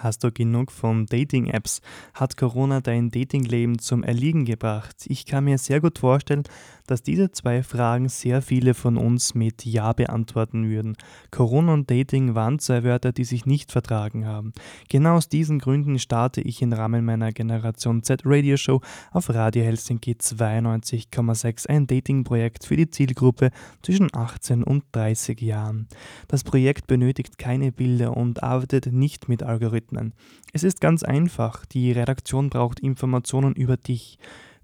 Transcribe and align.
Hast 0.00 0.24
du 0.24 0.32
genug 0.32 0.72
von 0.72 1.04
Dating-Apps? 1.04 1.82
Hat 2.14 2.38
Corona 2.38 2.80
dein 2.80 3.10
Datingleben 3.10 3.78
zum 3.78 4.02
Erliegen 4.02 4.46
gebracht? 4.46 4.96
Ich 5.04 5.26
kann 5.26 5.44
mir 5.44 5.58
sehr 5.58 5.82
gut 5.82 5.98
vorstellen, 5.98 6.44
dass 6.86 7.02
diese 7.02 7.30
zwei 7.32 7.62
Fragen 7.62 8.08
sehr 8.08 8.40
viele 8.40 8.72
von 8.72 8.96
uns 8.96 9.34
mit 9.34 9.66
Ja 9.66 9.92
beantworten 9.92 10.70
würden. 10.70 10.96
Corona 11.30 11.74
und 11.74 11.90
Dating 11.90 12.34
waren 12.34 12.58
zwei 12.58 12.82
Wörter, 12.82 13.12
die 13.12 13.24
sich 13.24 13.44
nicht 13.44 13.72
vertragen 13.72 14.24
haben. 14.24 14.54
Genau 14.88 15.16
aus 15.16 15.28
diesen 15.28 15.58
Gründen 15.58 15.98
starte 15.98 16.40
ich 16.40 16.62
im 16.62 16.72
Rahmen 16.72 17.04
meiner 17.04 17.30
Generation 17.32 18.02
Z 18.02 18.22
Radio 18.24 18.56
Show 18.56 18.80
auf 19.12 19.28
Radio 19.28 19.64
Helsinki 19.64 20.12
92,6 20.12 21.68
ein 21.68 21.86
Dating-Projekt 21.86 22.64
für 22.64 22.76
die 22.78 22.88
Zielgruppe 22.88 23.50
zwischen 23.82 24.08
18 24.14 24.64
und 24.64 24.84
30 24.92 25.42
Jahren. 25.42 25.88
Das 26.26 26.42
Projekt 26.42 26.86
benötigt 26.86 27.36
keine 27.36 27.70
Bilder 27.70 28.16
und 28.16 28.42
arbeitet 28.42 28.86
nicht 28.86 29.28
mit 29.28 29.42
Algorithmen. 29.42 29.89
Algorithmen. 29.90 30.14
Es 30.52 30.64
ist 30.64 30.80
ganz 30.80 31.02
einfach, 31.02 31.64
die 31.66 31.92
Redaktion 31.92 32.50
braucht 32.50 32.80
Informationen 32.80 33.54
über 33.54 33.76
dich. 33.76 34.18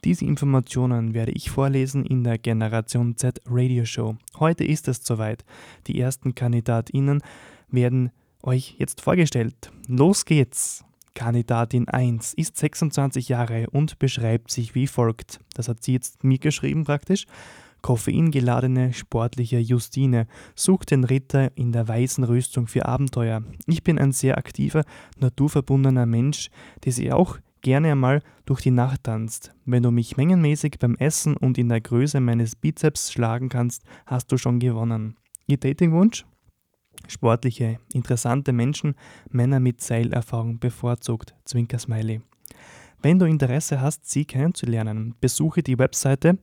Diese 0.05 0.25
Informationen 0.25 1.15
werde 1.15 1.33
ich 1.33 1.51
vorlesen 1.51 2.05
in 2.05 2.23
der 2.23 2.39
Generation 2.39 3.17
Z 3.17 3.41
Radio 3.47 3.85
Show. 3.85 4.17
Heute 4.39 4.65
ist 4.65 4.89
es 4.89 5.05
soweit. 5.05 5.45
Die 5.87 5.99
ersten 5.99 6.35
KandidatInnen 6.35 7.23
werden 7.69 8.11
euch 8.43 8.77
jetzt 8.79 9.01
vorgestellt. 9.01 9.71
Los 9.89 10.25
geht's! 10.25 10.85
Kandidatin 11.15 11.89
1 11.89 12.35
ist 12.35 12.59
26 12.59 13.31
Jahre 13.31 13.71
und 13.71 13.99
beschreibt 13.99 14.51
sich 14.51 14.75
wie 14.75 14.87
folgt. 14.87 15.41
Das 15.55 15.67
hat 15.67 15.83
sie 15.83 15.95
jetzt 15.95 16.25
mir 16.25 16.39
geschrieben 16.39 16.85
praktisch. 16.85 17.25
Koffeingeladene 17.83 18.93
sportliche 18.93 19.59
Justine 19.59 20.27
sucht 20.55 20.91
den 20.91 21.05
Ritter 21.05 21.57
in 21.57 21.73
der 21.73 21.87
weißen 21.87 22.25
Rüstung 22.25 22.67
für 22.67 22.87
Abenteuer. 22.87 23.43
Ich 23.67 23.85
bin 23.85 23.99
ein 23.99 24.13
sehr 24.13 24.39
aktiver, 24.39 24.85
naturverbundener 25.19 26.07
Mensch, 26.07 26.51
der 26.85 26.93
sie 26.93 27.13
auch 27.13 27.39
gerne 27.63 27.93
einmal 27.93 28.23
durch 28.45 28.61
die 28.61 28.71
Nacht 28.71 29.05
tanzt. 29.05 29.53
Wenn 29.65 29.83
du 29.83 29.91
mich 29.91 30.17
mengenmäßig 30.17 30.79
beim 30.79 30.95
Essen 30.97 31.37
und 31.37 31.59
in 31.59 31.69
der 31.69 31.81
Größe 31.81 32.21
meines 32.21 32.55
Bizeps 32.55 33.13
schlagen 33.13 33.49
kannst, 33.49 33.83
hast 34.07 34.31
du 34.31 34.37
schon 34.37 34.61
gewonnen. 34.61 35.17
Ihr 35.47 35.59
Datingwunsch? 35.59 36.25
Sportliche, 37.09 37.79
interessante 37.93 38.53
Menschen, 38.53 38.95
Männer 39.31 39.61
mit 39.61 39.81
Seilerfahrung 39.81 40.59
bevorzugt. 40.59 41.35
Zwinker 41.45 41.79
Smiley. 41.79 42.21
Wenn 43.03 43.19
du 43.19 43.27
Interesse 43.27 43.81
hast, 43.81 44.09
sie 44.11 44.25
kennenzulernen, 44.25 45.15
besuche 45.21 45.63
die 45.63 45.79
Webseite 45.79 46.39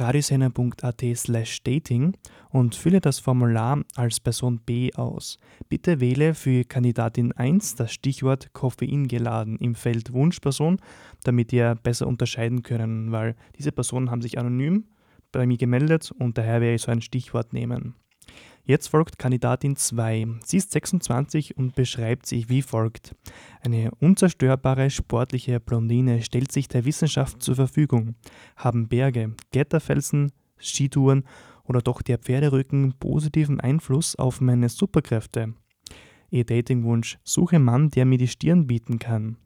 radiosender.at 0.00 1.02
slash 1.14 1.62
dating 1.62 2.16
und 2.50 2.74
fülle 2.74 3.00
das 3.00 3.18
Formular 3.18 3.82
als 3.94 4.20
Person 4.20 4.60
B 4.64 4.92
aus. 4.94 5.38
Bitte 5.68 6.00
wähle 6.00 6.34
für 6.34 6.64
Kandidatin 6.64 7.32
1 7.32 7.74
das 7.76 7.92
Stichwort 7.92 8.52
Koffein 8.52 9.08
geladen 9.08 9.56
im 9.58 9.74
Feld 9.74 10.12
Wunschperson, 10.12 10.78
damit 11.24 11.52
ihr 11.52 11.74
besser 11.82 12.06
unterscheiden 12.06 12.62
können, 12.62 13.12
weil 13.12 13.36
diese 13.58 13.72
Personen 13.72 14.10
haben 14.10 14.22
sich 14.22 14.38
anonym 14.38 14.84
bei 15.32 15.46
mir 15.46 15.56
gemeldet 15.56 16.12
und 16.18 16.38
daher 16.38 16.60
werde 16.60 16.74
ich 16.76 16.82
so 16.82 16.92
ein 16.92 17.02
Stichwort 17.02 17.52
nehmen. 17.52 17.94
Jetzt 18.68 18.88
folgt 18.88 19.20
Kandidatin 19.20 19.76
2. 19.76 20.26
Sie 20.44 20.56
ist 20.56 20.72
26 20.72 21.56
und 21.56 21.76
beschreibt 21.76 22.26
sich 22.26 22.48
wie 22.48 22.62
folgt. 22.62 23.14
Eine 23.60 23.92
unzerstörbare 24.00 24.90
sportliche 24.90 25.60
Blondine 25.60 26.20
stellt 26.20 26.50
sich 26.50 26.66
der 26.66 26.84
Wissenschaft 26.84 27.40
zur 27.40 27.54
Verfügung. 27.54 28.16
Haben 28.56 28.88
Berge, 28.88 29.36
Kletterfelsen, 29.52 30.32
Skitouren 30.58 31.22
oder 31.62 31.80
doch 31.80 32.02
der 32.02 32.18
Pferderücken 32.18 32.94
positiven 32.98 33.60
Einfluss 33.60 34.16
auf 34.16 34.40
meine 34.40 34.68
Superkräfte? 34.68 35.54
Ihr 36.30 36.44
Datingwunsch, 36.44 37.18
suche 37.22 37.60
Mann, 37.60 37.90
der 37.90 38.04
mir 38.04 38.18
die 38.18 38.26
Stirn 38.26 38.66
bieten 38.66 38.98
kann. 38.98 39.36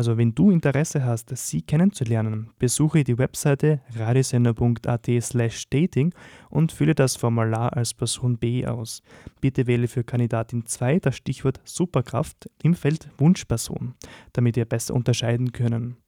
Also 0.00 0.16
wenn 0.16 0.34
du 0.34 0.50
Interesse 0.50 1.04
hast, 1.04 1.36
sie 1.36 1.60
kennenzulernen, 1.60 2.48
besuche 2.58 3.04
die 3.04 3.18
Webseite 3.18 3.82
radiosender.at 3.94 5.06
slash 5.20 5.68
dating 5.68 6.14
und 6.48 6.72
fülle 6.72 6.94
das 6.94 7.16
Formular 7.16 7.76
als 7.76 7.92
Person 7.92 8.38
B 8.38 8.66
aus. 8.66 9.02
Bitte 9.42 9.66
wähle 9.66 9.88
für 9.88 10.02
Kandidatin 10.02 10.64
2 10.64 11.00
das 11.00 11.16
Stichwort 11.16 11.60
Superkraft 11.64 12.48
im 12.62 12.74
Feld 12.74 13.10
Wunschperson, 13.18 13.92
damit 14.32 14.56
ihr 14.56 14.64
besser 14.64 14.94
unterscheiden 14.94 15.52
können. 15.52 15.98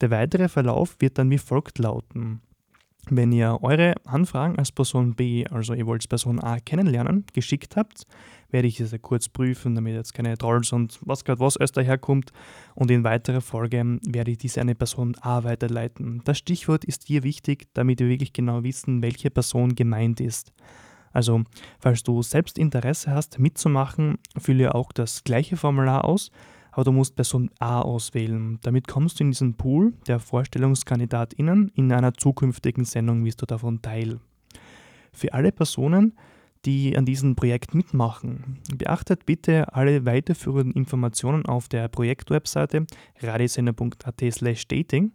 Der 0.00 0.12
weitere 0.12 0.48
Verlauf 0.48 0.94
wird 1.00 1.18
dann 1.18 1.28
wie 1.30 1.38
folgt 1.38 1.80
lauten. 1.80 2.40
Wenn 3.10 3.32
ihr 3.32 3.58
eure 3.60 3.94
Anfragen 4.04 4.58
als 4.58 4.72
Person 4.72 5.14
B, 5.14 5.46
also 5.46 5.74
ihr 5.74 5.86
wollt 5.86 6.08
Person 6.08 6.40
A 6.40 6.58
kennenlernen, 6.58 7.24
geschickt 7.34 7.76
habt, 7.76 8.06
werde 8.50 8.68
ich 8.68 8.76
diese 8.76 8.98
kurz 8.98 9.28
prüfen, 9.28 9.74
damit 9.74 9.94
jetzt 9.94 10.14
keine 10.14 10.38
Trolls 10.38 10.72
und 10.72 10.98
was 11.02 11.24
gerade 11.24 11.40
was 11.40 11.56
alles 11.58 11.72
daherkommt. 11.72 12.30
Und 12.74 12.90
in 12.90 13.04
weiterer 13.04 13.42
Folge 13.42 13.98
werde 14.06 14.30
ich 14.30 14.38
diese 14.38 14.60
eine 14.60 14.74
Person 14.74 15.16
A 15.20 15.44
weiterleiten. 15.44 16.22
Das 16.24 16.38
Stichwort 16.38 16.84
ist 16.84 17.04
hier 17.06 17.24
wichtig, 17.24 17.66
damit 17.74 18.00
wir 18.00 18.08
wirklich 18.08 18.32
genau 18.32 18.62
wissen, 18.62 19.02
welche 19.02 19.30
Person 19.30 19.74
gemeint 19.74 20.20
ist. 20.20 20.52
Also, 21.12 21.44
falls 21.78 22.02
du 22.02 22.22
selbst 22.22 22.58
Interesse 22.58 23.10
hast, 23.10 23.38
mitzumachen, 23.38 24.18
fülle 24.36 24.74
auch 24.74 24.92
das 24.92 25.24
gleiche 25.24 25.56
Formular 25.56 26.04
aus 26.04 26.30
aber 26.74 26.84
du 26.84 26.92
musst 26.92 27.14
Person 27.14 27.50
A 27.60 27.80
auswählen. 27.80 28.58
Damit 28.62 28.88
kommst 28.88 29.20
du 29.20 29.24
in 29.24 29.30
diesen 29.30 29.54
Pool 29.54 29.94
der 30.08 30.18
VorstellungskandidatInnen 30.18 31.70
in 31.74 31.92
einer 31.92 32.14
zukünftigen 32.14 32.84
Sendung, 32.84 33.24
wirst 33.24 33.40
du 33.42 33.46
davon 33.46 33.80
teil. 33.80 34.18
Für 35.12 35.32
alle 35.32 35.52
Personen, 35.52 36.14
die 36.64 36.96
an 36.96 37.06
diesem 37.06 37.36
Projekt 37.36 37.74
mitmachen, 37.74 38.58
beachtet 38.76 39.24
bitte 39.24 39.72
alle 39.72 40.04
weiterführenden 40.04 40.72
Informationen 40.72 41.46
auf 41.46 41.68
der 41.68 41.86
Projektwebseite 41.86 42.86
radiosender.at 43.20 44.20
dating 44.68 45.12